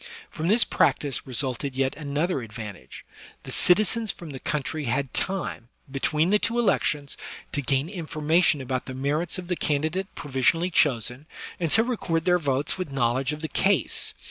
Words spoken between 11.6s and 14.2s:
so record their votes with knowledge of the case.